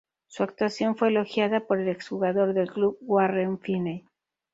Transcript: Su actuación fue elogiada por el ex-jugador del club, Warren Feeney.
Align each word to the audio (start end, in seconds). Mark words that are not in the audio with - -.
Su 0.25 0.41
actuación 0.41 0.95
fue 0.97 1.09
elogiada 1.09 1.59
por 1.67 1.79
el 1.79 1.87
ex-jugador 1.87 2.55
del 2.55 2.71
club, 2.71 2.97
Warren 3.01 3.59
Feeney. 3.59 4.03